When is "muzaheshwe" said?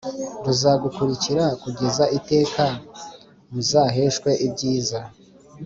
3.51-4.29